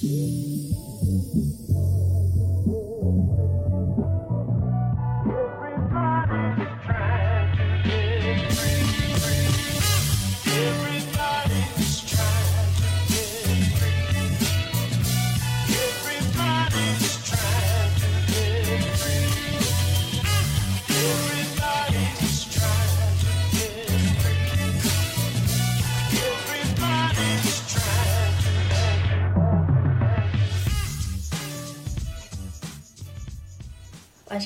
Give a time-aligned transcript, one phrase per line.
[0.00, 1.67] 晚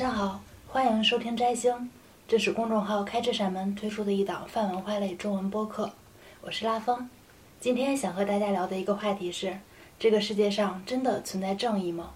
[0.03, 1.89] 上好，欢迎收听摘星，
[2.27, 5.93] 这是公众号“开这扇门”推出的一档泛文化类中文播客，
[6.41, 7.09] 我是拉风。
[7.61, 9.57] 今天想和大家聊的一个话题是：
[10.01, 12.11] 这个世界上真的存在正义吗？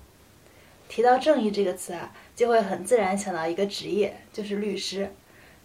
[0.88, 5.14] 提到正义这个词啊，就会很自然想到一个职业，就是律师。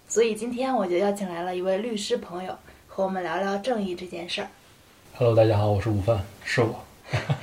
[0.08, 2.56] 所以今天我就邀请来了一位律师朋友，
[2.88, 4.48] 和我们聊聊正义这件事儿。
[5.16, 6.86] Hello，大家好，我是午饭，是我。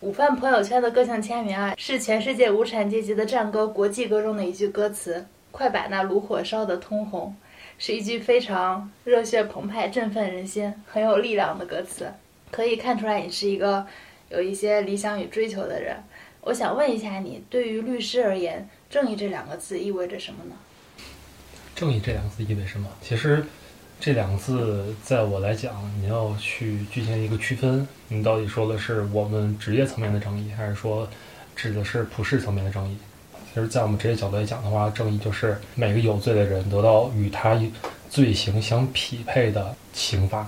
[0.00, 7.34] 午饭朋友圈的个性签名啊，是全世界无产阶级的战歌《国际歌》中的一句歌词：“快把那炉火烧得通红。”
[7.78, 12.12] 是一句非常热血澎湃、振奋人心、很有力量的歌词。
[12.50, 13.86] 可以看出来，你是一个
[14.28, 15.96] 有一些理想与追求的人。
[16.42, 20.54] 我想问一下你，对于律师而言，“正义”这两个字意味着什么呢？
[21.74, 22.86] 正义这两个字意味着什么？
[23.00, 23.42] 其实，
[23.98, 31.08] 这两个字在我来讲，你要去进行一个区分，你到底说的是我们职业层面的正义，还是说
[31.56, 32.96] 指的是普世层面的正义？
[33.52, 37.58] 其实，在我们职业角度来讲的话，正义就是每个有罪的人得到与他
[38.10, 40.46] 罪行相匹配的刑罚，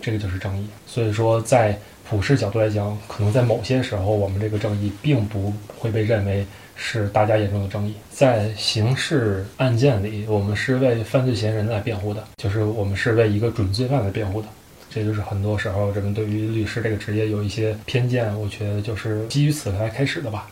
[0.00, 0.66] 这个就是正义。
[0.86, 1.78] 所以说，在
[2.08, 7.94] 普世角度来讲，可能在某些时候，我们这个正义并不会被认为是大家眼中的正义。
[8.10, 14.48] 在刑事案件里，我们是为犯罪嫌疑人来辩护的，就是我们是为一个准罪犯来辩护的。
[14.90, 20.48] 这就是很多时候人们对于律师这个职业有一些偏见，我觉得就是基于此来开始的吧。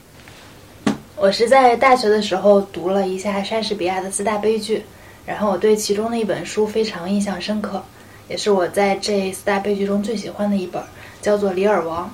[1.16, 4.84] 我是在大学的时候读了一下莎士比亚的四大悲剧，
[5.26, 7.82] 然后我对其中的一本书非常印象深刻，
[8.28, 10.81] 也是我在这四大悲剧中最喜欢的一本，
[11.21, 12.06] 叫做《李尔王》。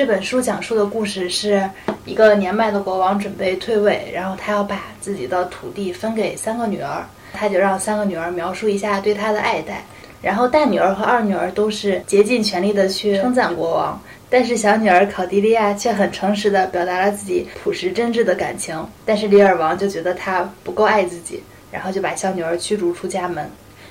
[0.00, 1.62] 这本书讲述的故事是
[2.06, 9.84] 一个年迈的国王准备退位，然后他要把自己的土地分给三个女儿，他就让三个女儿描述一下对他的爱戴，
[10.22, 14.00] 然后大女儿和二女儿都是竭尽全力的去称赞国王。
[14.30, 23.46] 但是小女儿考迪利亚却很诚实的表达了自己朴实真挚的感情，但是李尔王就觉得她不够爱自己，然后就把小女儿驱逐出家门。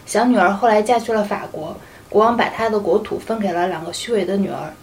[0.07, 1.77] 小女儿后来嫁去了法国，
[2.09, 4.73] 国王把她的国土分给了两个虚伪的女儿，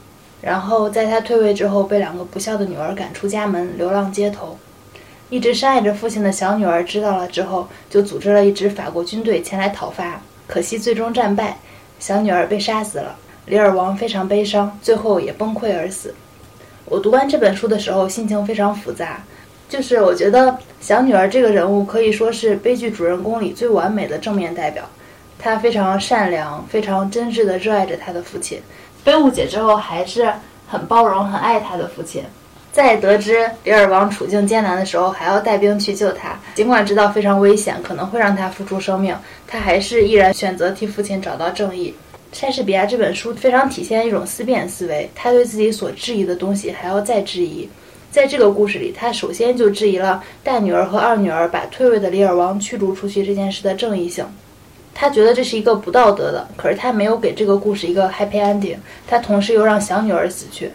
[0.47, 4.57] 然后在他退位之后，被两个不孝的女儿赶出家门，流浪街头。
[5.29, 11.59] 一直深爱着父亲的小女儿知道了之后，就组织了一支法国军队前来讨伐，可惜最终战败，
[11.99, 13.17] 小女儿被杀死了。
[13.47, 16.15] 李尔王非常悲伤，最后也崩溃而死。
[16.85, 19.25] 我读完这本书的时候，心情非常复杂。
[19.69, 24.89] 就是我觉得小女儿这个人物可以说是悲剧主人公里最完美的正面代表。
[25.41, 28.63] 她非常善良，非常真挚地热爱着她的父亲，
[29.07, 30.29] 被误解之后还是
[30.67, 32.25] 很包容、很爱她的父亲。
[32.73, 36.37] 在得知李尔王处境艰难的时候，还要带兵去救他。
[36.57, 41.95] 尽管知道非常危险，可能会让他付出生命，他还是毅然选择替父亲找到正义。
[42.33, 47.67] 莎士比亚这本书非常体现一种思辨思维，他对自己所质疑的东西还要再质疑。
[48.11, 54.27] 在这个故事里，他首先就质疑了大女儿和二女儿把退位的李尔王驱逐出去这件事的正义性。
[54.99, 60.71] 他觉得这是一个不道德的，可是他没有给这个故事一个 happy ending，他同时又让小女儿死去。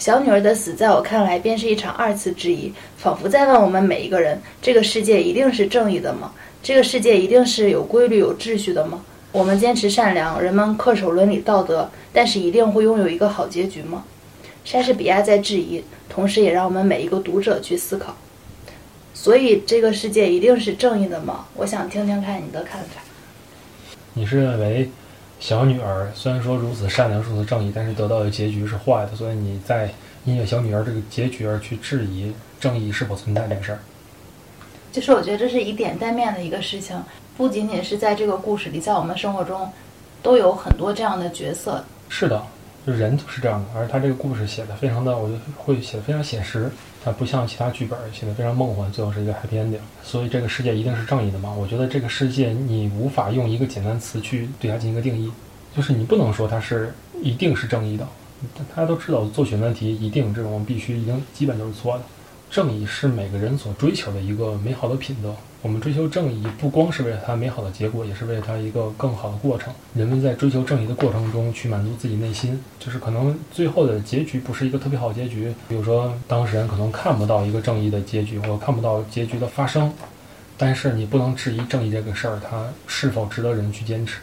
[0.00, 6.32] 小女儿的死，在我看来便是一场二次质疑，仿佛在问我们每一个人：这个世界一定是正义的吗？
[6.60, 9.00] 这个世界一定是有规律、有秩序的吗？
[9.30, 14.02] 我们坚持善良，人们恪守伦理道德，但是一定会拥有一个好结局吗？
[14.64, 18.16] 莎士比亚在质疑，同时也让我们每一个读者去思考。
[19.14, 21.46] 所以，这个世界一定是正义的吗？
[21.54, 23.00] 我想听听看你的看法。
[24.14, 24.90] 你是认为
[25.40, 29.90] 小女儿虽然说如此善良、如此正义，但是得到的结局是坏的，所以你在
[30.24, 33.78] 因为小女儿这个结局而去质疑正义是否存在这个事儿？
[34.92, 37.02] 就是我觉得这是以点带面的一个事情，
[37.36, 39.72] 不仅仅是在这个故事里，在我们生活中
[40.22, 41.82] 都有很多这样的角色。
[42.10, 42.42] 是的，
[42.84, 46.68] 就人就是这样的，而他这个故事写的非常的，我就会写的非常写实，
[47.04, 49.78] 它不像其他剧本写的非常梦幻，最后是一个 happy ending。
[50.02, 51.54] 所以这个世界一定是正义的吗？
[51.56, 55.30] 我觉得这个世界你无法用一个简单词去对它进行一个定义，
[55.76, 56.92] 就是你不能说它是
[57.22, 58.06] 一定是正义的，
[58.74, 62.04] 大家都知道做选择题一定这种必须一定基本都是错的。
[62.50, 65.34] 正义是每个人所追求的一个美好的品德。
[65.62, 69.72] 我们追求正义，不光是为了它美好的结果，也是为了它一个更好的过程。
[69.94, 75.54] 人们在追求正义的过程中，去满足自己内心，就是可能最后的结局不是一个特别好结局。
[75.68, 79.92] 比如说，当事人可能看不到一个正义的结局，或看不到结局的发生，
[80.58, 84.18] 但是你不能质疑正义这个事儿，它是否值得人去坚持。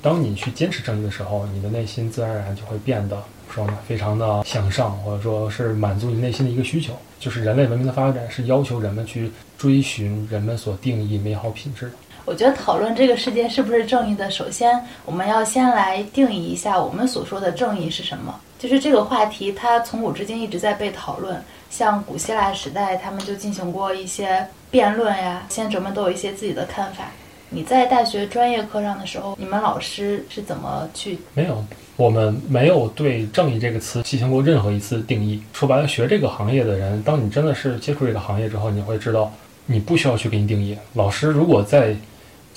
[0.00, 3.20] 当你去坚持正义的时候，你的内心自然而然就会变得
[3.52, 6.96] 说呢，非常的向上，或者说是满足你内心的一个需求。
[7.18, 11.90] 就是人类文明的发展是要求人们去追寻人们所定义美好品质。
[12.24, 18.38] 我觉得讨论这个世界是不是正义的，首先我们要先来定义一下我们所说的正义是什么。
[18.58, 21.42] 就是这个话题，它从古至今一直在被讨论。
[21.70, 27.04] 像古希腊时代，他们就进行过一些辩论呀，先哲们都有一些自己的看法。
[27.50, 31.18] 你在大学专业课上的时候，你们老师是怎么去？
[31.32, 31.64] 没有，
[31.96, 35.42] 我们没有对“正义”这个词进行过任何一次定义。
[35.52, 39.32] 说白了，学这个行业的人，当你真的是接触这个行业之后，你会知道，
[39.64, 40.76] 你不需要去给你定义。
[40.92, 41.96] 老师如果在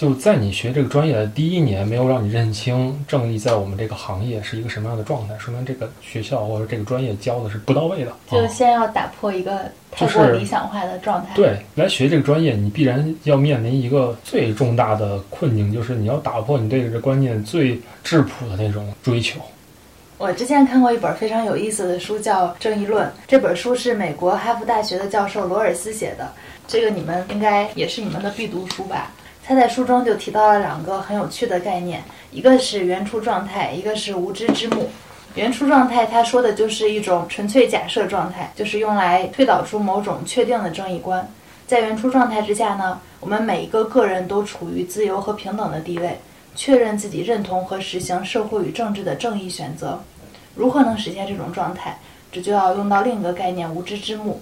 [0.01, 8.12] 就在你学这个专业的第一年，没有让你认清正义在我们这个行业是一个什么样的状态，说明这个学校或者这个专业教的是不到位的。
[8.31, 9.59] 就先要打破一个
[9.92, 11.30] 太过理想化的状态。
[11.36, 19.39] 对，来学这个专业，你必然要面临一个最重大的困境，就是你要打破你对这个观念最质朴的那种追求。
[20.18, 23.06] 我之前看过一本非常有意思的书，叫《正义论》。
[23.27, 26.33] 这本书是美国哈佛大学的教授罗尔斯写的，
[26.68, 29.12] 这个你们应该也是你们的必读书吧？
[29.51, 32.01] 他在书中就提到了两个很有趣的概念，
[32.31, 34.89] 一个是原初状态，一个是无知之幕。
[35.36, 41.27] 原初状态，他说的就是一种纯粹假设状态，就是用来推导出某种确定的正义观。
[41.68, 46.18] 在原初状态之下呢，我们每一个个人都处于自由和平等的地位，
[46.56, 50.01] 确认自己认同和实行社会与政治的正义选择。
[50.56, 52.00] 如何能实现这种状态？
[52.31, 54.39] 这就要用到另一个概念——无知之幕。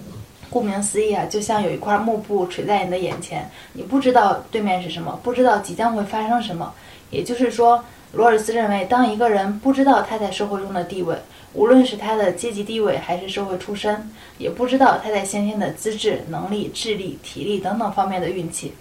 [0.49, 6.73] 顾名思义啊，就像有一块幕布垂在你的眼前，你不知道对面是什么，不知道即将会发生什么。
[7.09, 11.15] 也就是说，罗尔斯认为，当一个人不知道他在社会中的地位，
[11.53, 18.73] 无论是他的阶级地位还是社会出身，也不知道他在先天的资质、能力、智力、体力等等方面的运气。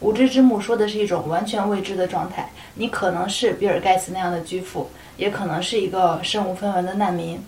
[0.00, 7.40] 无知之幕说的是一种完全未知的状态，你可能是比尔盖茨那样的巨富，也可能是一个身无分文的难民。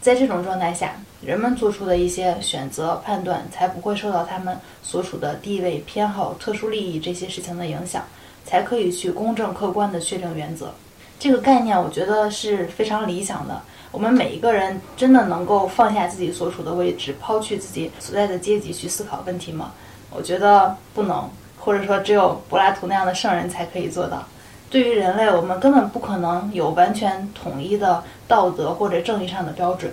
[0.00, 0.92] 在这种状态下，
[1.26, 8.04] 人们做出的一些选择判断才不会受到他们所处的地位、偏好、特殊利益这些事情的影响，
[8.44, 10.72] 才可以去公正客观地确定原则。
[11.18, 13.60] 这个概念我觉得是非常理想的。
[13.90, 19.72] 我们每一个人真的能够放下自己所处的位置，抛去自己所在的阶级去思考问题吗？
[20.12, 24.22] 我觉得不能，或者说只有柏拉图那样的圣人才可以做到。
[24.70, 29.92] 对于人类，我们根本不可能有完全统一的道德或者正义上的标准。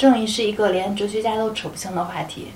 [0.00, 2.46] 正义是一个连哲学家都扯不清的话题。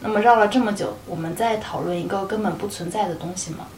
[0.00, 3.68] 那么绕了这么久，我们在讨论一个根本不存在的东西吗？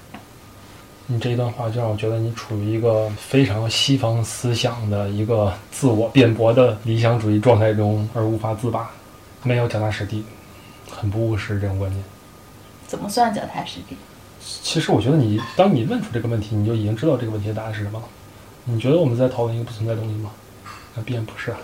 [1.06, 8.90] 你这一段话就让我觉得你处于一个非常西方思想的一个自我辩驳的理想主义状态中，而无法自拔，
[9.42, 10.24] 没有脚踏实地，
[10.90, 12.02] 很不务实这种观念。
[12.86, 13.94] 怎么算脚踏实地？
[14.40, 18.06] 其实我觉得你，当你问出这个问题，你就已经知道这个问题的答案是什么了。
[18.64, 20.30] 你觉得我们在讨论一个不存在的东西吗？
[20.94, 21.58] 那必然不是啊。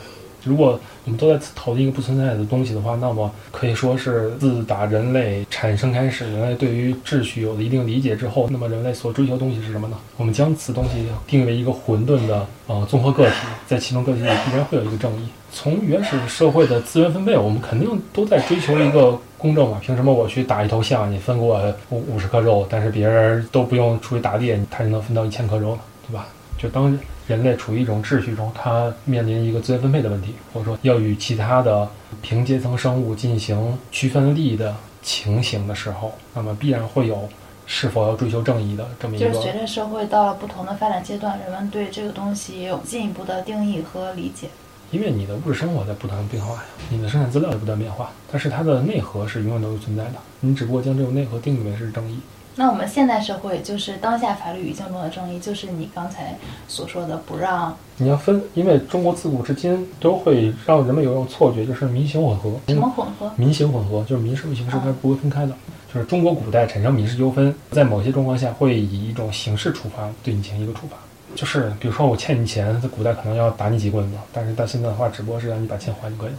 [0.47, 9.97] 如果我们都在讨论一个不存在的东西的话，那么可以说是自打人类产生开始，人类对于秩序有了一定理解之后，那么人类所追求的东西是什么呢？
[10.17, 13.35] 我们将此东西定为一个混沌的呃综合个体，
[13.67, 15.29] 在其中个体里必然会有一个正义。
[15.53, 19.79] 从原始社会的资源分配，我们肯定都在追求一个公正嘛？
[19.83, 25.81] 凭什么我去打一头象，你分给我五五十克肉，但是别人都不用出去打猎，他就能分到一千克肉呢？
[26.09, 26.27] 对吧？
[26.59, 26.97] 就当。
[27.27, 31.89] 人类处于一种秩序中，它面临一个资源分配的问题，或者说要与其他的
[32.23, 37.29] 平阶层生物进行区分利益的情形的时候，那么必然会有
[37.67, 39.27] 是否要追求正义的这么一个。
[39.27, 44.49] 就是随着社会到了不同的发展阶段，人们对这个东西也有进一步的定义和理解。
[44.93, 50.13] 因为你的物质生活在不断变化呀，你的生产资料也不断变化，但是它的内核是永远都是存在的。
[50.39, 52.21] 你只不过将这种内核定义为是正义。
[52.59, 56.35] 那我们现代社会就是当下法律语境中的正义，就是你刚才
[56.67, 62.59] 所说的不让你要分，因为中国自古至今都会让人们有一种错觉，就是民刑混合。
[62.69, 63.31] 什么混合？
[63.37, 65.53] 民刑混合就是民事和刑事它是不会分开的。
[65.93, 70.97] 就是中国古代产生民事纠纷，在某些状况下会以一种刑事处罚对你进行一个处罚。
[71.35, 76.39] 就是比如说我欠你钱，在古代可能要打你几棍子，但是到现在的话，只不过是让你把钱还就可以了。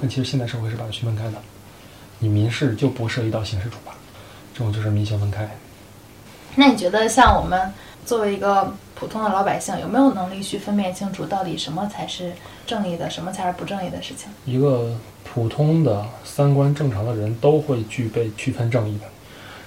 [0.00, 1.38] 但其实现代社会是把它区分开的，
[2.20, 3.92] 你民事就不涉及到刑事处罚。
[4.58, 5.48] 这种就是民刑分开。
[6.56, 7.72] 那你觉得，像我们
[8.04, 12.32] 作为一个普通的老百姓，有没有能力去分辨清楚，到底什么才是
[12.66, 14.28] 正义的，什么才是不正义的事情？
[14.44, 19.04] 一个普通的三观正常的人都会具备区分正义的，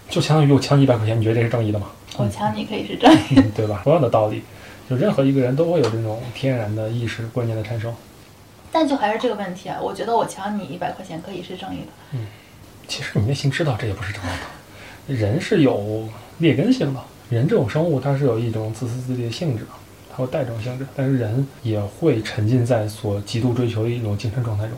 [0.10, 1.88] 就相当于我抢你一百块钱，你觉得这是正义的吗？
[2.18, 3.80] 我抢你可以是正义，嗯 对吧？
[3.86, 4.44] 同样的道理，
[4.90, 7.96] 就任何一个人都会有这种天然的意识观念的产生。
[8.74, 11.88] 但就还是这个问题啊，我觉得我抢你一百块钱可以是正义的。
[12.12, 12.28] 嗯
[12.88, 14.34] 其实你内心知道这也不是正义的，
[15.08, 16.08] 人是有
[16.40, 19.66] 劣根性的，人这种生物它是有一种自私自利的性质，
[20.10, 24.78] 它会带这种性质，但是人也会沉浸在所极度追求的一种精神状态中。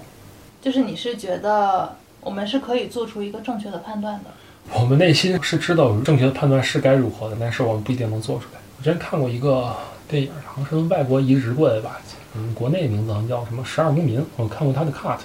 [0.61, 4.31] 就是你是觉得我们是可以做出一个正确的判断的。
[4.79, 8.59] 我们内心是知道正确的判断是该如何的，但是我们不一定能做出来。
[8.77, 9.75] 我之前看过一个
[10.07, 11.99] 电影，好像是从外国移植过来的吧，
[12.35, 15.19] 嗯，国内名字好像叫什么《十二公民》，我看过他的 cut。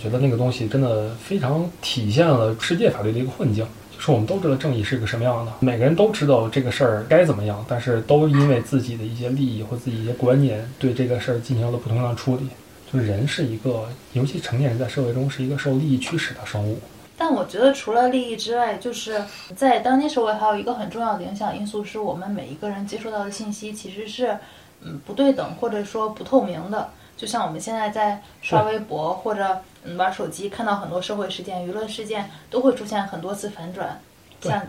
[0.00, 3.66] 觉得那个东西真的非常体现了世界法律的一个困境。
[3.92, 12.48] 就是我们都知道正义是个什么样的，每个人都知道这个事儿该怎么样，但是都因为自己的一些利益或自己一些观念，对这个事儿进行了不同样的处理。
[12.90, 16.78] 就是人是一个，尤其成年人在社会中是一个受利益驱使的生物。
[17.16, 19.22] 但我觉得除了利益之外，就是
[19.54, 24.36] 在当今社会还有一个很重要的影响因素，是我们每一个人接收到的信息其实是
[24.80, 26.88] 嗯不对等或者说不透明的。
[27.18, 34.00] 就像我们现在在刷微博或者嗯玩手机，看到很多社会事件、娱乐事件都会出现很多次反转，
[34.40, 34.60] 像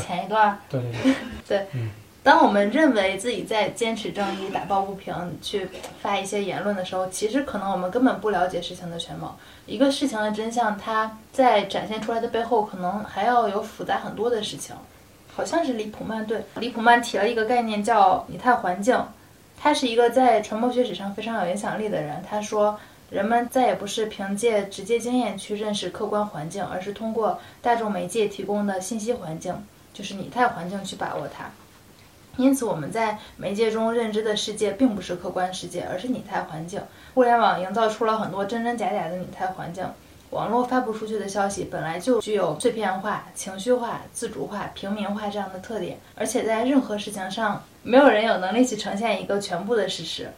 [0.00, 1.14] 前一段儿对对对，
[1.48, 1.90] 对， 嗯
[2.22, 5.66] 当我们认为自己在坚持正义、打抱不平、去
[6.02, 9.34] 发一些言论的时候，其实可能我们根本不了解事情的全貌。
[9.64, 14.76] 一个事情的真相，它在展现出来的背后，可能还要有复杂很多的事情。
[15.34, 19.02] 好像是李普曼对李普曼提了一个概念叫拟态环境，
[19.58, 22.22] 他是一个在传播学史上非常有影响力的人。
[22.28, 22.78] 他说，
[23.10, 29.54] 人们再也不是凭借直接经验去认识客观环境，而是通过大众媒介提供的信息环境，
[29.92, 31.50] 就是拟态环境去把握它。
[32.36, 36.80] 因此，我们在媒介中认知的世界并不是客观世界，而是拟态环境。
[37.12, 39.84] 互联网营造出了很多真真假假的拟态环境。
[40.30, 50.30] 网络发布出去的消息本来就具有碎片化、情绪化、自主化、平民化这样的特点，而且在任何事情上，没有人有能力去呈现一个全部的事实，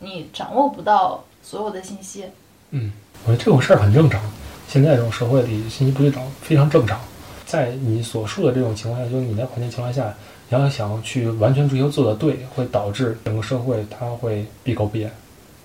[0.00, 2.24] 你掌握不到所有的信息。
[2.70, 2.90] 嗯，
[3.24, 4.20] 我觉得这种事儿很正常。
[4.66, 6.98] 现在这种社会里，信息不对等非常正常。
[7.46, 10.12] 在你所述的这种情况下，就是你在环境情况下，
[10.48, 15.10] 你要想去完全追求做的对，会导致整个社会它会闭口不言。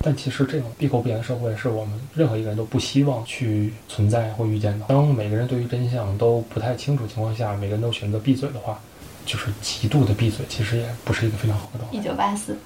[0.01, 4.85] 但其实这种闭口不言的社会，是我们任何一个人都不希望去存在或遇见的。
[4.87, 8.79] 当每个人对于真相都不太清楚情况下，每个人都选择闭嘴的话，
[9.25, 11.97] 就是极度的闭嘴，其实也不是一个非常好的状态。
[11.97, 12.57] 一九八四，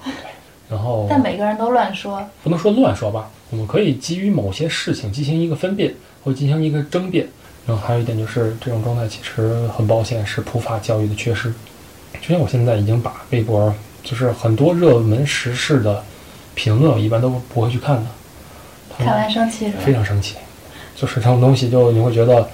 [0.68, 7.26] 然后，但每个人都乱说，不能说乱说吧，我们可以基于某些事情进行一个分辨或进行一个争辩。
[7.66, 11.52] 然后还有一点就是，这种状态其实很抱歉是普法教育的缺失。
[12.20, 16.02] 就像我现在已经把微博，就是很多热门时事的
[16.54, 18.06] 评论，我一般都不会去看的。
[18.98, 19.78] 看完生气是吧？
[19.82, 20.36] 非常生气，
[20.94, 22.46] 就是这种东西，就你会觉得，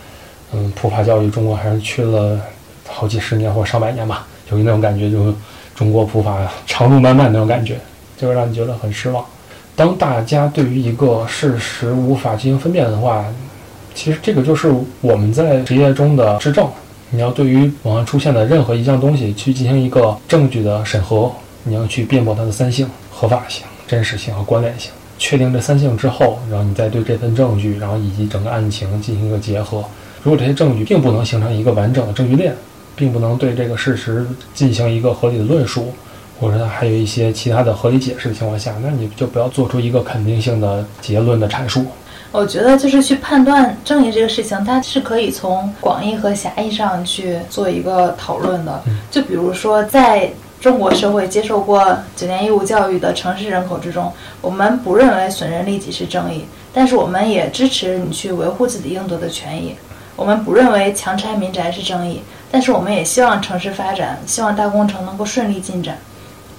[0.52, 2.40] 嗯，普法教育中国还是缺了
[2.88, 5.34] 好几十年或上百年吧，有那种感觉，就是
[5.74, 7.78] 中国普法长路漫漫那种感觉，
[8.20, 9.24] 就会让你觉得很失望。
[9.74, 13.24] 当大家对于一个事实无法进行分辨的话，
[13.94, 16.68] 其实这个就是我们在职业中的质证。
[17.12, 21.32] 你要对于网上出现的任何一项东西去进行一个证据的审核，
[21.64, 24.90] 你要去辩驳它的三性、合法性、真实性和关联性。
[25.18, 29.84] 确定这三性之后，然后你再对这份证据，然后以及整个案情进行一个结合。
[30.22, 32.54] 如果这些证据并不能形成一个完整的证据链，
[32.94, 35.92] 并不能对这个事实进行一个合理的论述，
[36.40, 41.84] 或者说它还有一些其他的合理解释的情况下，那你就不要做出一个肯定性的结论的阐述。
[42.32, 48.82] 我觉得就是去判断正义这个事情，它是可以从广义和狭义上去做一个讨论的。
[49.10, 50.30] 就比如说，在
[50.60, 59.74] 中国社会接受过九年义务教育的城市人口之中，我们不认为损人利己是正义，但是我们也支持你去维护自己应得的权益。
[60.14, 65.98] 我们不认为强拆民宅是正义，但是我们也希望城市发展，希望大工程能够顺利进展。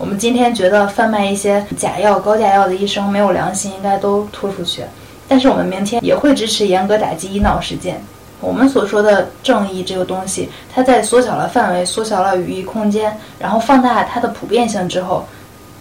[0.02, 4.82] 我们今天觉得贩卖一些假药、高价药的医生没有良心，应该都拖出去。
[5.28, 8.02] 但是我们明天也会支持严格打击医闹事件。
[8.40, 15.24] 我们所说的正义这个东西，它在缩小了范围、缩小了语义空间，然后放大它的普遍性之后，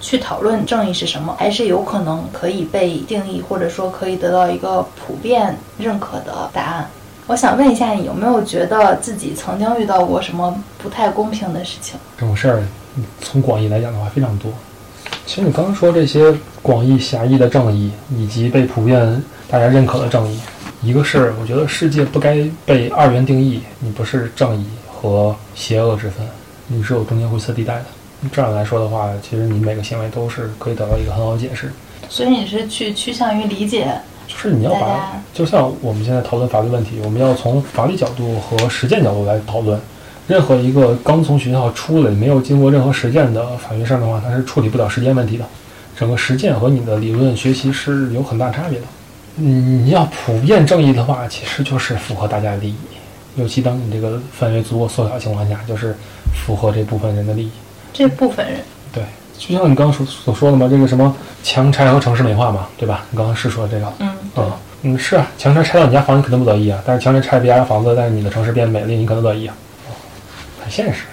[0.02, 6.86] 去讨论正义是什么，还是有可能可以被定义，或者说可以得到一个普遍认可的答案。
[7.26, 11.98] 我想问一下，你有没有觉得自己曾经遇到过什么不太公平的事情？
[12.18, 12.62] 这种事儿，
[13.20, 14.52] 从广义来讲的话非常多。
[15.26, 20.38] 其实你刚刚说这些广义、狭义的正义，以及被普遍大家认可的正义，
[20.82, 26.26] 一个是我觉得世界不该被二元定义，你不是正义和邪恶之分，
[26.66, 27.84] 你是有中间灰色地带的。
[28.32, 31.72] 这样来说的话，其实你每个行为都是可以得到一个很好的解释。
[32.08, 33.86] 所以你是去趋向于理解
[34.26, 39.80] 就是你要把，就像我们现在讨论法律问题，我们要从法律角度和实践角度来讨论。
[40.30, 45.44] 任何一个刚从学校出来没有经过任何实践的法学生的话，他是处理不了实践问题的。
[45.98, 48.84] 整个实践和你的理论学习是有很大差别的。
[49.38, 52.76] 嗯，你要普遍正义的话，其实就是符合大家的利益，
[53.34, 55.96] 尤其当你这个范围足够缩小的情况下，就是
[56.32, 57.50] 符合这部分人的利益。
[57.92, 58.60] 这部分人，
[58.92, 59.02] 对，
[59.36, 63.04] 就像你刚刚所所说的嘛，这个什么强拆和城市美化嘛，对吧？
[63.10, 64.08] 你刚刚是说这个，嗯，
[64.82, 69.69] 嗯，是啊，强拆拆到你家房你肯定不乐意啊，但是强拆拆别家房子，但是你的城市变美丽，你可能乐意啊，啊
[70.70, 71.04] 现实。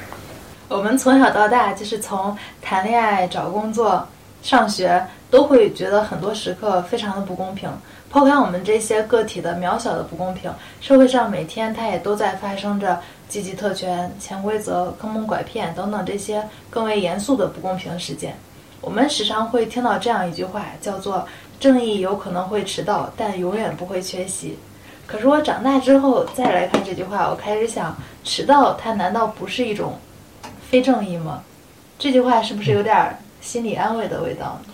[0.69, 4.07] 我们从小到大，就是从谈恋爱、找工作、
[4.43, 7.69] 上学，都会觉得很多时刻非常的不公平。
[8.09, 10.49] 抛开我们这些个体的渺小的不公平，
[10.79, 18.35] 社会上每天它也都在发生着积极特权、潜规则、坑蒙拐骗等等这些更为严肃的不公平事件。
[18.79, 21.27] 我们时常会听到这样一句话，叫做
[21.59, 24.57] “正义有可能会迟到，但永远不会缺席”。
[25.07, 27.95] 可是我长大之后再来看这句话，我开始想，
[28.25, 29.97] 迟到它难道不是一种
[30.69, 31.41] 非正义吗？
[31.97, 34.73] 这句话是不是有点心理安慰的味道呢？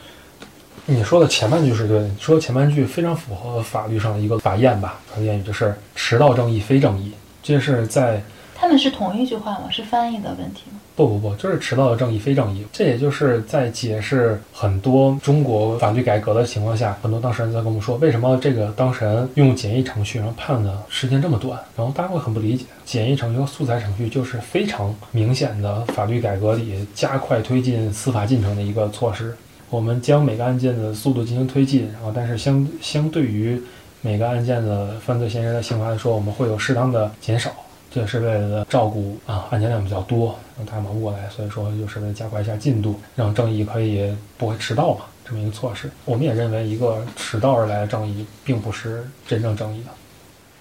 [0.85, 4.99] 你说的前半句是对，你说的前半句非常符合法律上的一个法谚吧？
[5.07, 8.21] 法律谚语就是“迟到正义，非正义”，这是在
[8.55, 9.69] 他们是同一句话吗？
[9.71, 10.79] 是翻译的问题吗？
[10.95, 12.65] 不不不，就是迟到的正义非正义。
[12.71, 22.65] 这也就是在解释很多中国法律改革的情况下，很多当事人在跟我们说，为什么这个当事人用简易程序，然后判的时间这么短，然后大家会很不理解。
[22.85, 29.35] 简易程序和素材程序就是非常明显的法律改革里加快推进司法进程的一个措施。
[29.69, 33.59] 我们将每个案件的速度进行推进，然后但是相相对于
[34.01, 37.49] 每个案件的犯罪嫌疑人的刑罚来说，我们会有适当的减少。
[37.89, 45.89] 这也是为了照顾啊案件量比较多，让大家忙不过来，所以说就是为了加快一下进度，让正义可以不会迟到嘛，这么一个措施。
[46.05, 49.89] 我们也认为，一个迟到而来的正义，并不是真正正义的。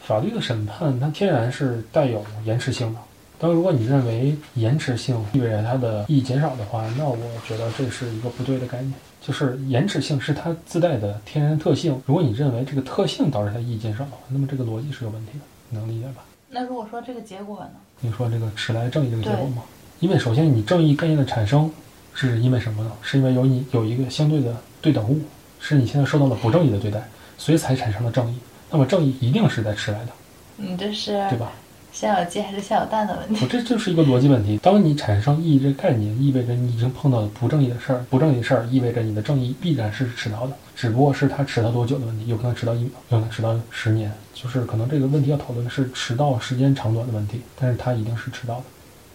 [0.02, 3.00] 法律的审判它天然是带有延迟性的。
[3.38, 8.92] 当如果你认为延迟性意味着它的意义减少的话，那我觉得这是一个不对的概念。
[9.20, 12.00] 就是延迟性是它自带的天然特性。
[12.06, 15.44] 如果你认为这个特性导致它意义减少的话，那么这个逻辑是有问题的。
[15.68, 16.24] 你能理解吧？
[16.50, 17.70] 那如果说这个结果呢？
[18.00, 19.62] 你说这个迟来正义这个结果吗？
[20.02, 21.70] 因为首先你正义概念的产生
[22.12, 22.90] 是因为什么呢？
[23.02, 25.20] 是因为有你有一个相对的对等物，
[25.60, 27.00] 是你现在受到了不正义的对待，
[27.38, 28.36] 所以才产生了正义。
[28.68, 30.08] 那么正义一定是在迟来的，
[30.56, 31.52] 你这是对吧？
[31.92, 33.44] 先有鸡还是先有蛋的问题？
[33.44, 34.58] 我这就是一个逻辑问题。
[34.60, 38.04] 当你产生意义这个概念，意味着你已经碰到了不正义的事儿。
[38.10, 44.12] 不正义的事儿意味着你的正义必然是迟到的，只不过是它迟到多久的问题，有可能迟到一秒，有可能迟到十年。
[44.34, 48.64] 就是可能这个问题要讨论的是迟到时间长短的问题，但是它一定是迟到的，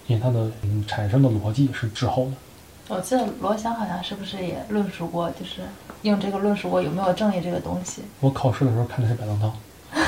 [0.08, 2.32] 因为它的嗯产生的逻辑是滞后的。
[2.89, 5.62] 我记得罗翔好像是不是也论述过，就是
[6.04, 8.02] 用这个论述过有没有正义这个东西？
[8.22, 9.52] 我考试的时候看的是白浪涛，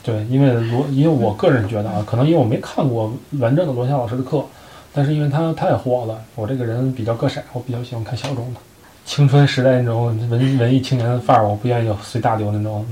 [0.01, 4.45] 对，因为罗，因为我个人觉得啊，可能因为我没看过完整的罗翔老师的课，
[4.93, 8.61] 但是因为他太火了，我这个人比较个色，我比较喜欢看小众的，
[9.05, 12.85] 青春时代那种文文艺青年的范儿，我不愿意有随大流那种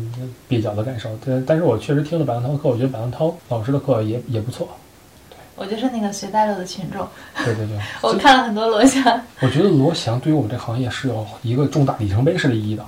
[0.50, 1.10] 蹩脚的感受。
[1.26, 4.68] 但但是我确实听了白浪涛的课，我觉得白浪涛老师的课也也不错。
[5.58, 7.06] 我就是那个随大流的群众，
[7.44, 9.04] 对对对， 我看了很多罗翔。
[9.42, 12.86] 我觉得罗翔对于我们这个行业是有一个重大里程碑式的意义的。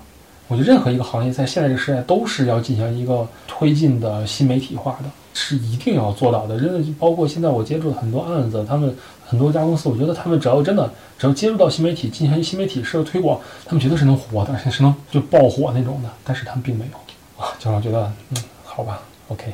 [0.48, 6.60] 我觉得任何一个行业在现在这个时代都是要进行一个推进的新媒体化的，是一定要做到的。
[6.60, 8.96] 真的，包括现在我接触的很多案子，他们
[9.28, 16.10] 很多家公司，我觉得他们只要真的只要接触到新媒体，进行新媒体式的推广，他们绝对是能火的，而且是能就爆火那种的。
[16.24, 19.54] 但是他们并没有啊，就让我觉得，嗯，好吧，OK。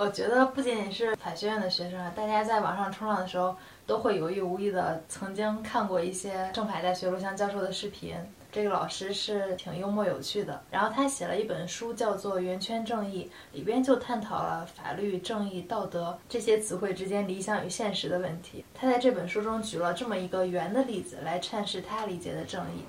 [0.00, 8.14] 我觉得不仅仅是法学院的学生啊，大家在网上冲浪的时候，都会有意无意的曾经看过一些政法大学罗翔教授的视频。
[8.52, 18.64] 这个老师是挺幽默有趣的，然后他写了一本书，叫做《圆圈正义》，里边就探讨了法律、正义、道德这些词汇之间理想与现实的问题。
[18.72, 22.84] 他在这本书中举了这么一个圆的例子来阐释他理解的正义。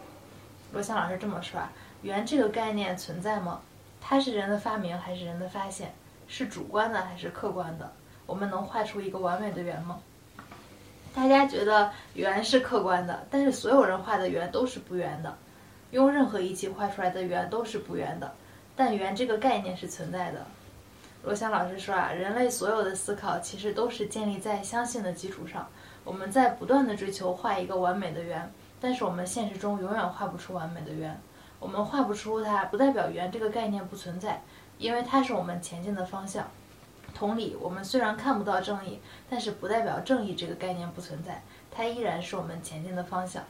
[0.73, 1.71] 罗翔老师这么说啊，
[2.03, 3.61] 圆这个概念存在吗？
[3.99, 5.91] 它是人的发明还是人的发现？
[6.29, 7.91] 是主观的还是客观的？
[8.25, 9.99] 我们能画出一个完美的圆吗？
[11.13, 15.35] 大家觉得圆是客观的，但是所有人画的圆都是不圆的，
[15.89, 18.31] 用任何仪器画出来的圆都是不圆的。
[18.75, 20.45] 但圆这个概念是存在的。
[21.23, 25.67] 罗翔老师说啊，人类所有的思考其实都是建立在相信的基础上。
[26.05, 31.19] 我们在不断的追求画一个完美的圆，但是我们现实中永远画不出完美的圆。
[31.59, 34.41] 我们画不出它，不代表圆这个概念不存在。
[34.79, 36.47] 因为它是我们前进的方向。
[37.13, 43.43] 同理，我们虽然看不到正义，但是不代表正义这个概念不存在，它依然是我们前进的方向。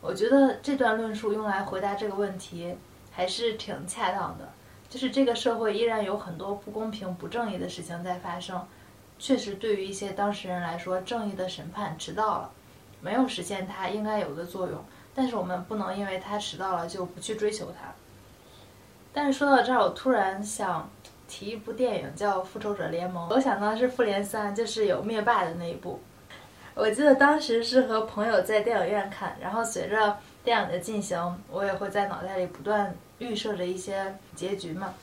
[0.00, 2.76] 我觉得这段论述用来回答这个问题
[3.10, 4.52] 还是挺恰当的。
[4.90, 8.62] 就是这个社会依然有很多不公平、不正义的事情在发生。
[9.18, 12.50] 确实，对于一些当事人来说，正义的审判迟到了，
[13.00, 14.84] 没有实现它应该有的作用。
[15.14, 17.94] 但是我们不能因为它迟到了就不去追求它。
[19.12, 20.88] 但是说到这儿，我突然想
[21.28, 23.28] 提一部电影，叫《复仇者联盟》。
[23.34, 26.00] 我想到是《复联三》，就是有灭霸的那一部。
[26.74, 31.18] 我记得当时是和朋友在电影院看，然后随着电影的进行，
[31.50, 34.94] 我也会在脑袋里不断预设着一些结局嘛。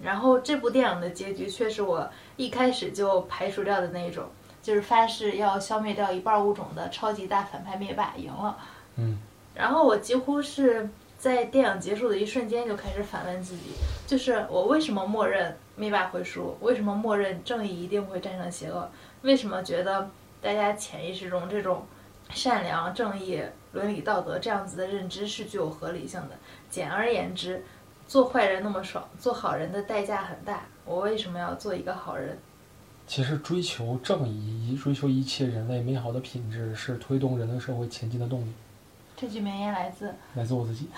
[0.00, 4.26] 然后这部电影的结局却是我一开始就排除掉的那种，
[4.62, 8.56] 就是发誓要消灭掉一半物种的超级大反派灭霸赢了。
[8.94, 9.18] 嗯。
[9.54, 13.72] 然后我几乎是在电影结束的一瞬间就开始反问自己，
[14.06, 16.56] 就是我为什么默认灭霸会输？
[16.60, 18.90] 为什么默认正义一定会战胜邪恶？
[19.22, 21.84] 为什么觉得大家潜意识中这种
[22.30, 26.30] 善良、正义、伦理道德这样子的认知是具有合理性的？
[26.70, 27.62] 简而言之。
[28.08, 30.64] 做坏人那么爽，做好人的代价很大。
[30.84, 32.38] 我为什么要做一个好人？
[33.04, 38.52] 其实追求正义，追求一切人类美好的品质，是推动人类社会前进的动力。
[39.16, 40.88] 这句名言来自来自我自己。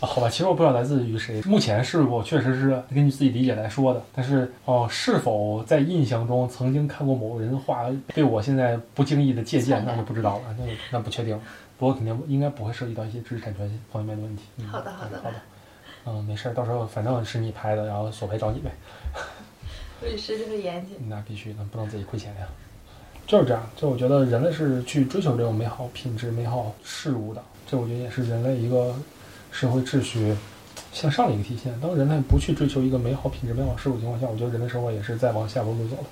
[0.00, 1.42] 啊，好吧，其实我不知道来自于谁。
[1.42, 10.54] 目前是我确实是根据自己理解来说的，但是哦，是否在印象中曾经看过某人话，被我现在不经意的借鉴，那就不知道了。
[10.58, 11.40] 那那不确定。
[11.78, 14.44] 不过肯定应该不会涉及到一些知识产权方面的问题。
[14.70, 15.36] 好的，好的，好的。
[16.06, 18.70] 嗯，没事儿，到时候反正是你拍的，然后索赔找你呗。
[20.02, 22.46] 律师就是严谨，那必须的，不能自己亏钱呀。
[23.28, 28.94] 就是这样，就我觉得人类是去追求这种美好品质、美好事物的，这我觉得也是人类一个
[29.52, 30.34] 社会秩序
[30.94, 31.78] 向上的一个体现。
[31.78, 36.04] 当人类不去追求一个美好品质、美好事物情况下，我觉得人类生活也是在往下坡路走的。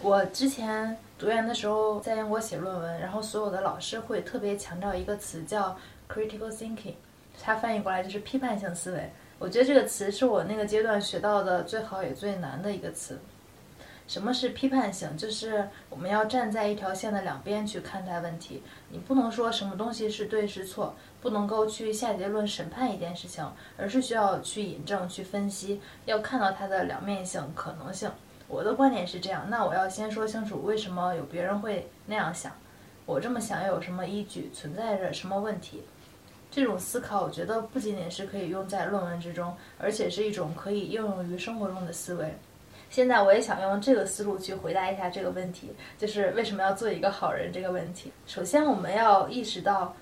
[0.00, 5.76] 我之前读研的时候在英国写论文，然后所有的老师会特别强调一个词叫
[6.08, 6.94] critical thinking。
[7.42, 9.10] 它翻译过来就是批判性思维。
[9.38, 13.18] 我觉得这个词是我那个阶段学到的最好也最难的一个词。
[14.10, 15.16] 什么是批判性？
[15.16, 18.60] 就是我们要站在一条线的两边去看待问题。
[18.88, 28.10] 你不能说什么东西是对是错，不能够去下结论审判一件事情，而是需要去引证、去分析，要看到它的两面性、可能性。
[28.48, 29.48] 我的观点是这样。
[29.48, 32.50] 那我要先说清楚为什么有别人会那样想，
[33.06, 34.50] 我这么想又有什么依据？
[34.52, 35.84] 存在着什么问题？
[36.50, 42.36] 这种思考，我觉得不仅仅是可以用在论文之中，而且是一种可以应用于生活中的思维。
[42.90, 48.12] 现在我也想用这个思路去回答一下这个问题，就是为什么要做一个好人这个问题。
[48.26, 49.94] 首先，我们要意识到，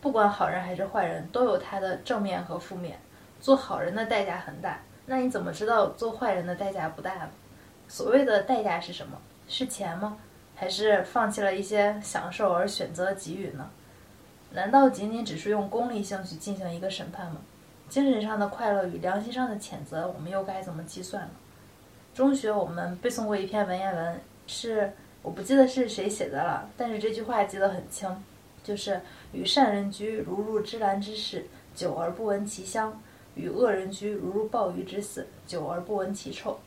[0.00, 2.98] 不管好人还是坏人，都有他的正面和负面。
[3.40, 7.30] 做好人的代价很大，那你怎么知道做坏人的代价不大呢？
[7.88, 9.18] 所谓的代价是什么？
[9.46, 10.16] 是钱吗？
[10.54, 13.70] 还是放弃了一些享受而选择给予呢？
[14.52, 17.36] 难道仅仅只是用功利性去进行一个审判吗？
[17.88, 21.30] 精神上的快乐与良心上的谴责，我们又该怎么计算呢？
[22.14, 24.92] 中学我们背诵过一篇文言文，是
[25.22, 28.10] 我不记得是谁写的了，但是这句话记得很清，
[28.62, 29.00] 就是
[29.32, 32.90] 与善人居如入芝兰之室，久而不闻其香；
[33.34, 36.58] 与恶人居如入鲍鱼之肆，久而不闻其臭。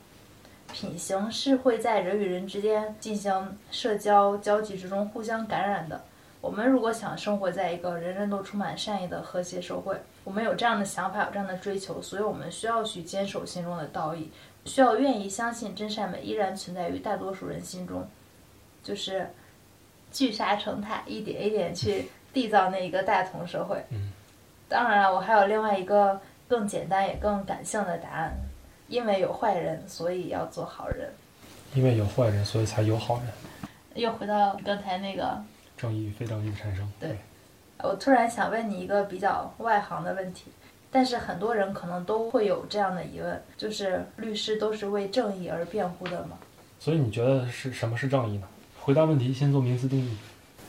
[0.72, 6.02] 品行是会在人与人之间进行社交交际之中互相感染的。
[6.40, 14.30] 我们如果想生活在一个人人都充满善意的和谐社会，我们有这样的想法，有这样的追求，所以我们需要去坚守心中的道义，
[14.64, 18.06] 需要愿意相信真善美依然存在于大多数人心中，
[18.82, 19.28] 就是
[20.10, 23.84] 聚沙成塔，一点一点去缔造那一个大同社会。
[23.90, 24.12] 嗯，
[24.68, 28.32] 当然了，我还有另外一个更简单也更感性的答案，
[28.88, 31.12] 因为有坏人，所以要做好人。
[31.74, 33.26] 因为有坏人，所以才有好人。
[33.94, 35.42] 又回到刚才那个。
[35.76, 36.88] 正义与非正义的产生。
[37.00, 37.18] 对，
[37.78, 40.52] 我突然想问你一个比较外行的问题，
[40.94, 46.38] 但是很多人可能都会有这样的疑问，就是律师都是为正义而辩护的吗？
[46.78, 48.46] 所以你觉得是什么是正义呢？
[48.80, 50.16] 回答问题先做名词定义。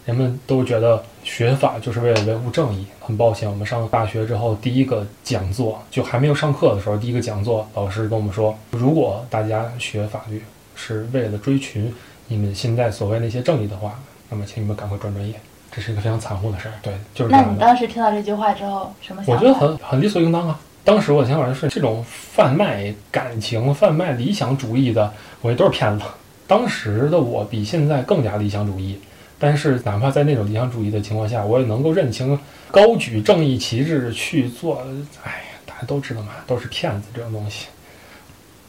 [0.03, 2.87] 人们都觉得学法就是为了维护正义。
[2.99, 10.41] 很抱歉，我们上大学之后第一个讲座就还没有上课的时候，第一个讲座老师跟我们说，如果大家学法律
[10.73, 11.93] 是为了追寻
[12.27, 13.99] 你们现在所谓那些正义的话。
[14.27, 15.39] 那么，请你们赶快转专业，
[15.75, 16.73] 这是一个非常残酷的事儿。
[16.81, 19.33] 对，就是那你当时听到这句话之后，什么想法？
[19.33, 20.57] 我觉得很很理所应当啊。
[20.85, 25.11] 当时我的想法就是，这种贩卖感情、贩卖理想主义的，
[25.41, 26.05] 我觉得都是骗子。
[26.47, 28.99] 当时的我比现在更加理想主义，
[29.37, 32.39] 但是哪怕在那种理想主义的情况下，我也能够认清、
[32.71, 34.81] 高举正义旗帜去做。
[35.23, 37.65] 哎呀，大家都知道嘛，都是骗子这种东西。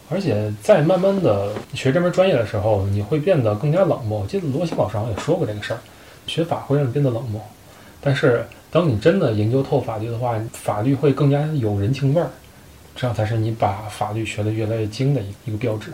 [0.08, 4.20] 而且在慢慢的学这门专业的时候，你会变得更加冷漠。
[4.20, 5.80] 我记得罗翔老师好像也说过这个事儿，
[6.26, 7.40] 学法会让你变得冷漠。
[8.00, 12.28] 但是当你真的研究透法律的话，法律会更加有人情味儿。
[12.94, 15.92] 这样才是你把法律学得越来越精的一一个标志。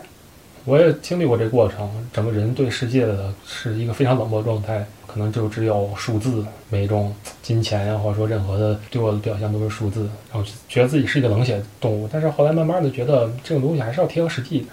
[0.63, 12.07] 我也经历过这过程，整个人对世界的是一个非常冷漠状态，可能就只有数字，每一种金钱呀，或者说任何的对我的表现都是数字，然后觉得自己是一个冷血动物。
[12.09, 14.69] 但是后来慢慢的觉得这种东西还是要贴合实际一点，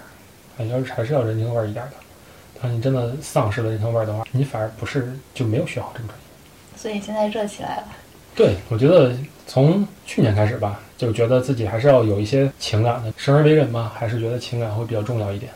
[0.57, 1.91] 还要还是要人情味儿一点的。
[2.61, 6.25] 当你真的丧失了人情味儿的话，你反而不是就没有学好这个专业。
[6.77, 7.87] 所以现在热起来了。
[8.35, 9.15] 对，我觉得
[9.47, 13.11] 从去年开始吧，就觉得自己还是要有一些情感的。
[13.17, 15.51] 生而为人嘛，还是觉得情感会比较重要一点。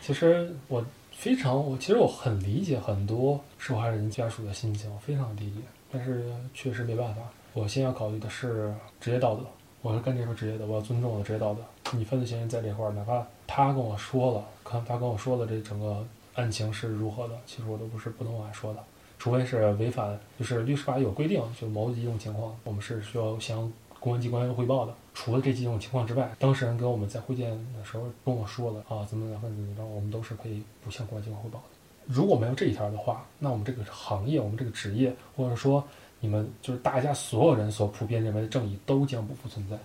[0.00, 0.84] 其实我
[1.16, 5.60] 非常，我其实我很理解很多受害人家属的心情，我非常理解。
[5.92, 9.42] 但是确实没办法，我先要考虑的是职业道德。
[9.82, 11.60] 我是干这份职业的，我要尊重我的职业道德。
[11.92, 18.82] 你犯罪嫌疑人在这块儿，哪怕他跟我说了，看他跟我说了这整个案情是如何的，其实我都不是不能往外说的。
[19.18, 24.92] 除非是违反，就是律师法有规定，就某几种情况，我们是需要向公安机关汇报的。
[25.14, 31.64] 除了这几种情况之外，当事人跟我们在会见的时候跟我说了啊，怎么怎么怎么着，我们都是可以不向公安机关汇报的。
[32.06, 35.84] 如果没有这一条的话，那我们这个行业，我们这个职业，或者说
[36.18, 39.78] 你们就是大家所有人所普遍认为的正义，都将不复存在。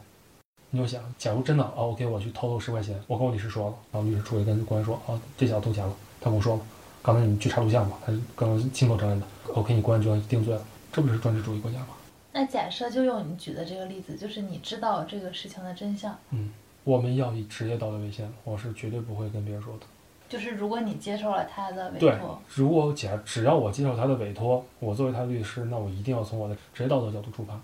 [0.69, 6.62] 你就想，假如真的啊，OK，我去偷了十块钱，我跟我律师说了，然后律师出来跟公安说啊，这小子偷钱了，他跟我说了。
[7.01, 7.97] 刚才你去查录像吧？
[8.06, 11.88] 他刚刚亲口承认的，OK，你公安就要定罪了，这不是专制主义国家吗？
[12.34, 16.51] 那假设就用你举的这个例子，就是你知道这个事情的真相，嗯，
[16.84, 19.86] 我们要以职业道德为先，我是绝对不会跟别人说的。
[20.27, 27.58] 就是如果你接受了他的委对托，，如果假只要我接受他的委托，我作为他的律师，那我一定要从我的职业道德角度出发。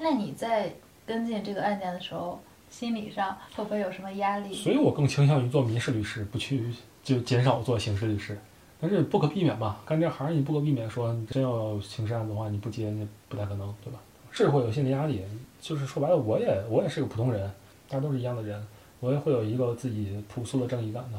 [0.00, 0.72] 那你在
[1.06, 2.40] 跟进这个案件的时候，
[2.70, 4.54] 心理上会不会有什么压力？
[4.54, 8.38] 所以我更倾向于做民事律师，不去就减少做刑事律师。
[8.80, 13.98] 但是不可避免嘛，干这行你不可避免说，真要刑事案子的话，你不接那不太可能，对吧？
[14.30, 15.22] 是会有心理压力，
[15.60, 17.50] 就是说白了，我也我也是个普通人，
[17.88, 18.66] 大家都是一样的人，
[19.00, 21.18] 我也会有一个自己朴素的正义感的。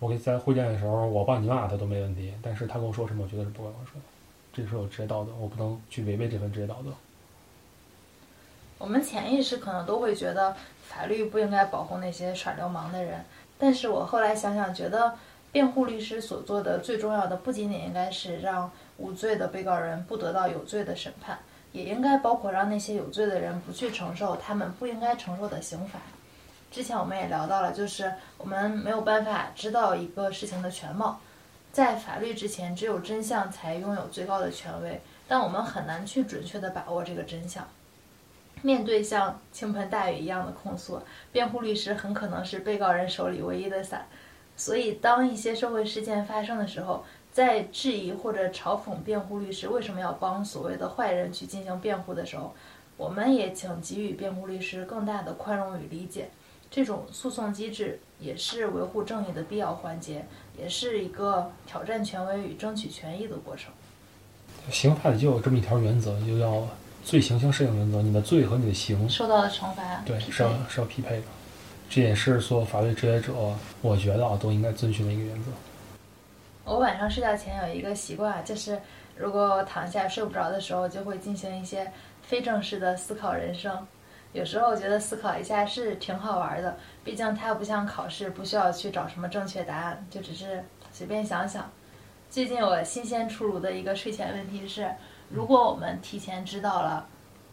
[0.00, 4.02] 我可以在会见的时候，我帮你骂他都没问题，但是他跟我说什么，我绝对是不会跟我说的。
[4.52, 6.90] 这是我职业道德，我不能去违背这份职业道德。
[8.78, 10.54] 我们潜意识可能都会觉得
[10.88, 13.24] 法律不应该保护那些耍流氓的人，
[13.58, 15.14] 但是我后来想想，觉得
[15.50, 21.38] 辩护律师所做的最重要的，不仅仅应该是让无罪的被告人不得到有罪的审判，
[21.72, 25.98] 也应该包括让那些有罪的人不去承受他们不应该承受的刑罚。
[26.70, 31.18] 之前我们也聊到了，就是我们没有办法知道一个事情的全貌，
[31.72, 37.66] 在法律之前，只有真相才拥有最高的权威，但我们很难去准确地把握这个真相。
[38.62, 41.00] 面对像倾盆大雨一样的控诉，
[41.32, 44.06] 辩护律师很可能是被告人手里唯一的伞。
[44.56, 52.52] 所以，当一些社会事件发生的时候，在质疑或者嘲讽辩护律师为什么要帮所谓的坏人去进行辩护的时候，
[52.96, 56.30] 我们也请给予辩护律师更大的宽容与理解。
[56.70, 60.26] 这种诉讼机制也是维护正义的必要环节，
[60.58, 63.72] 也是一个挑战权威与争取权益的过程。
[64.70, 66.66] 刑法里就有这么一条原则，就叫
[67.02, 70.18] 罪刑相适应原则，你的罪和你的刑受到的惩罚对。
[70.20, 71.22] 是要是要匹配的，
[71.88, 73.32] 这也是所有法律职业者
[73.80, 75.50] 我觉得啊都应该遵循的一个原则。
[76.64, 78.78] 我晚上睡觉前有一个习惯，就是
[79.16, 81.90] 如果躺下睡不着的时候，就会进行一些
[82.22, 83.86] 非正式的思考人生。
[84.34, 91.70] 有时候我觉得思考一下是挺好玩的，毕竟它不像考试，不需要去找什么正确答案，就只是随便想想。
[92.28, 94.90] 最近我新鲜出炉的一个睡前问题是：
[95.30, 97.06] 如果我们提前知道了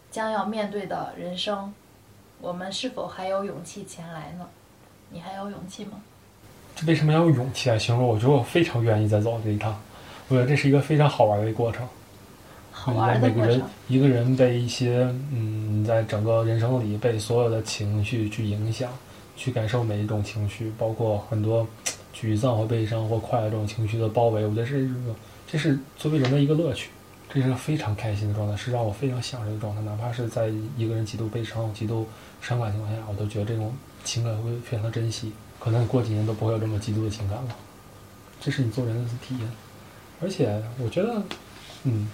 [0.09, 1.73] 将要面对的人生，
[2.39, 4.47] 我们是否还有勇气前来呢？
[5.09, 6.01] 你还有勇气吗？
[6.75, 8.07] 这为什么要用勇气来形容？
[8.07, 9.79] 我觉得我非常愿意再走这一趟，
[10.27, 11.87] 我觉得这是一个非常好玩的一个过程。
[12.71, 13.69] 好玩的每个人过程。
[13.87, 18.89] 一个人被一些嗯，在整个人生里被所有的情绪去影响，
[19.35, 21.65] 去感受每一种情绪，包括很多
[22.13, 24.89] 沮丧或悲伤或快乐这种情绪的包围，我觉得这是
[25.47, 26.89] 这是作为人的一个乐趣，
[27.29, 29.81] 这是个非常开心的状态，是让我非常享受的状态。
[29.81, 32.07] 哪怕是在一个人极度悲伤、极度
[32.41, 35.33] 伤感情况下，我都觉得这种情感会非常的珍惜。
[35.59, 37.55] 可能过几年都不会有这么极度的情感了，
[38.39, 39.49] 这是你做人的体验。
[40.21, 41.21] 而且我觉得，
[41.83, 42.07] 嗯，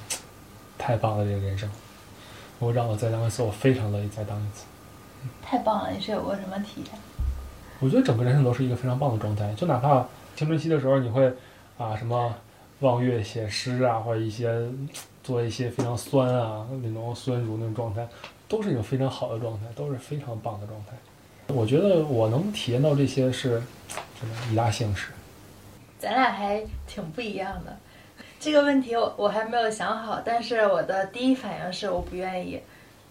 [0.77, 1.69] 太棒了，这个人生。
[2.59, 4.65] 我让我再当一次，我非常乐意再当一次。
[5.41, 5.91] 太棒了！
[5.91, 6.91] 你是有过什么体验？
[7.79, 11.31] 我觉得整个人生都是一个非常棒的状态，就哪怕青春期的时候，你会
[11.77, 12.33] 啊什么
[12.81, 14.53] 望月写诗啊，或者一些
[15.23, 18.07] 做一些非常酸啊那种酸乳那种状态，
[18.47, 20.93] 都是一种非常好的状态，都是非常棒的状态。
[21.47, 23.61] 我觉得我能体验到这些是
[24.19, 25.11] 真的一大幸事。
[25.99, 27.77] 咱俩还挺不一样的。
[28.39, 32.59] 这个问题我我还没有想好，但是我的第一反应是我不愿意，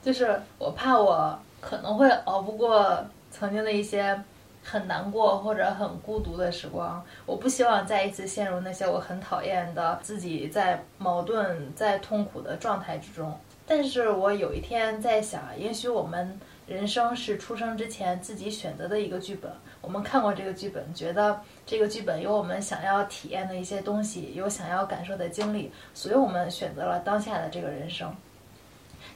[0.03, 4.21] 就是我怕我可能会熬不过曾经的一些
[4.63, 7.05] 很难过或者很孤独的时光。
[7.27, 13.39] 我不希望再一次陷入那些我很讨厌的自己在矛盾、在痛苦的状态之中。
[13.67, 19.51] 但是我有一天在想，也许我们人生是出生之前自己选择的一个剧本。
[19.81, 28.15] 我们看过这个剧本，觉得这个剧本有我们想要体验的一些东西，有想要感受的经历，所以我们选择了当下的这个人生。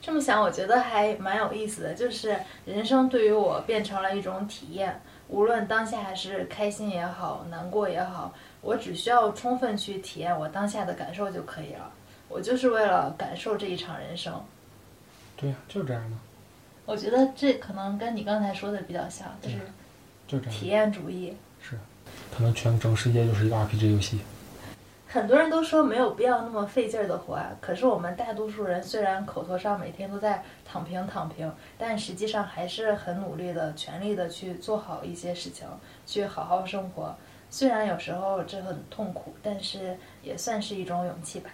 [0.00, 11.90] 这么想，我觉得还蛮有意思的，就是人生对于我变成了一种体验，无论当下还是开心也好，难过也好，我只需要充分去体验我当下的感受就可以了。
[12.28, 14.32] 我就是为了感受这一场人生。
[15.37, 16.16] 对呀，就是这样的。
[16.87, 19.56] 我觉得这可能跟你刚才说的比较像，就是
[20.26, 20.54] 就这样。
[20.54, 21.78] 体验主义是，
[22.37, 24.20] 可能全整个世界就是一个 RPG 游戏。
[25.14, 31.48] 很多人都说没有必要那么费劲儿的活啊，可是我们大多数人虽然口头上每天都在躺平躺平，
[31.79, 35.68] 但实际上还是很努力的、全力的去做好一些事情，
[36.05, 37.14] 去好好生活。
[37.48, 41.48] 虽然有时候这很痛苦，但是也算是一种勇气吧。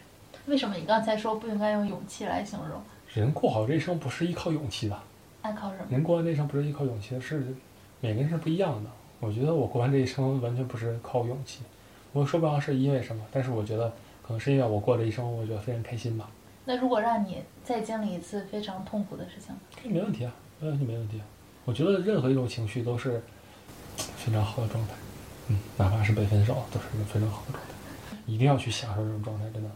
[0.46, 2.80] 为什么你刚才说不应该用勇气来形容？
[3.12, 4.96] 人过好这一生不是依靠勇气的，
[5.42, 5.84] 爱靠什么？
[5.90, 7.44] 人过完这一生不是依靠勇气的，是
[8.00, 8.88] 每个人是不一样的。
[9.20, 11.60] 我觉得我过完这一生完全不是靠勇气。
[12.12, 13.88] 我说不上是因为什么，但是我觉得
[14.22, 16.28] 可能是因为我过了一生，我觉得非常开心吧。
[16.64, 21.24] 那如果让你再经历一次非常痛苦的事情，这没问题啊，没问题，没问题啊。
[21.64, 23.22] 我觉得任何一种情绪都是
[23.96, 24.94] 非常好的状态，
[25.48, 27.70] 嗯，哪怕是被分手，都是一个非常好的状态。
[28.26, 29.70] 一定要去享受这种状态，真的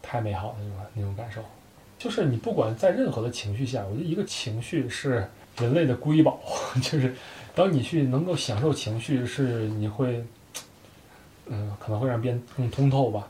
[0.00, 1.40] 太美好了，那种那种感受。
[1.98, 6.40] 就是你不管在任何的情绪下，我觉得一个情绪是人类的瑰宝，
[6.82, 7.14] 就是
[7.54, 10.24] 当你去能够享受情绪，是你会。
[11.46, 13.28] 嗯，可能会让别人更通透吧。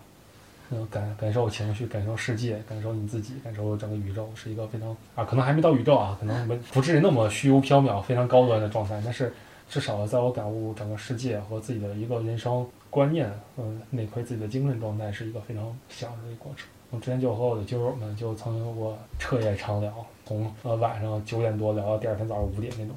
[0.71, 8.99] 嗯，感感受情绪，感受世界，感受你自己，感受整个宇宙，是一个非常啊，可能还没到宇宙啊，可能没不至于那么虚无缥缈、非常高端的状态。
[9.05, 9.33] 但是
[9.69, 16.67] 至少在我感悟整个世界和自己的一个人生观念，嗯，内窥自己的精神状态，是一个非常享受的过程。
[16.91, 19.93] 我之前就和我的基友们就曾有过彻夜长聊，
[20.25, 22.95] 从呃晚上九点多聊到第二天早上五点那种。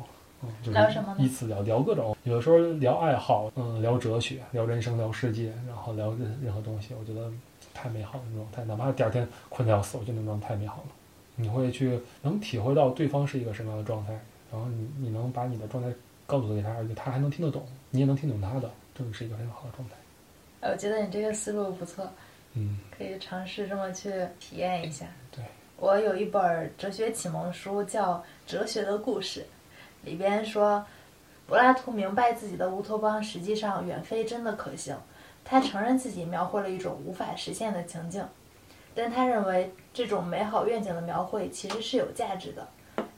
[0.65, 1.17] 聊什么呢？
[1.19, 7.31] 依次聊聊各种，有的时候聊爱好，嗯，聊哲学，聊人生，聊世界，然后聊任任何东西，我觉得
[7.73, 10.89] 太美好了那种状态，哪怕第二天困得要死，我觉得那种太美好了。
[11.36, 14.13] 你会去能体会到对方是一个什么样的状态，
[14.51, 15.89] 然后你你能把你的状态
[16.25, 19.95] 告诉给他，而且他还能听得懂，你也能听懂他的，这是一个很好的状态。
[20.71, 22.10] 我觉得你这个思路不错，
[22.53, 25.05] 嗯，可以尝试这么去体验一下。
[25.29, 25.43] 对，
[25.77, 28.13] 我有一本哲学启蒙书，叫
[28.47, 29.41] 《哲学的故事》。
[30.06, 30.86] 里边说，
[31.48, 34.96] 柏拉图明白自己的乌托邦实际上远非真的可行。
[35.44, 38.26] 他承认自己描绘了一种无法实现的情境，
[38.96, 42.68] 但他认为这种美好愿景的描绘其实是有价值的。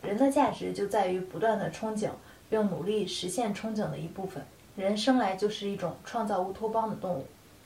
[0.02, 2.10] 人的价值就在于不断的憧憬，
[2.50, 4.44] 并努力实现憧憬的一部分。
[4.76, 7.26] 人生来就是一种创造乌托邦的动物，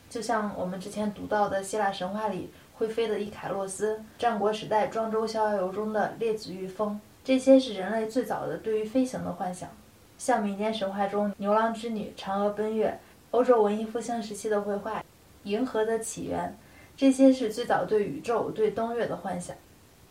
[0.10, 7.02] 就像我们之前读到的希腊神话里会飞的伊卡洛斯，战国时代庄周逍遥游中的列子御风。
[7.24, 9.70] 这些是人类最早的对于飞行的幻想，
[10.18, 15.00] 像民间神话中牛郎织女、嫦娥奔月，欧洲文艺复兴时期的绘画
[15.44, 16.50] 《银河的起源》，
[16.98, 19.56] 这些是最早对宇宙、对登月的幻想。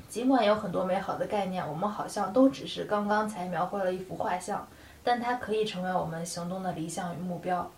[0.08, 4.66] 尽管有很多美好的概念，我们好像都只是刚刚才描绘了一幅画像，
[5.02, 7.68] 但它可以成为我们行动的理想与目标。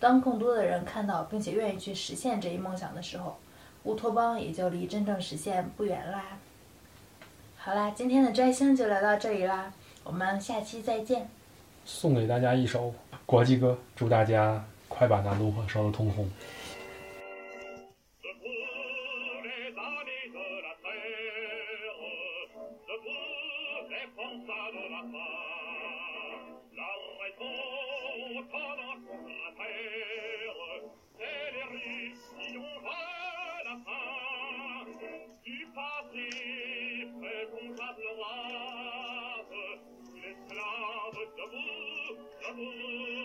[0.00, 3.36] 当更多的人看到并且愿意去实现这一梦想的时候，
[3.84, 6.38] 乌托邦也就离真正实现不远啦。
[7.68, 9.70] 好啦，今天的摘星就聊到这里啦，
[10.02, 11.28] 我们下期再见。
[11.84, 12.94] 送给大家一首
[13.26, 16.26] 国际歌，祝大家快把那炉火烧得通红。
[42.48, 43.17] Amen.